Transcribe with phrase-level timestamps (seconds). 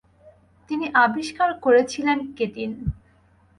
[0.69, 2.71] তিনি আবিষ্কার করেছিলেন কেটিন।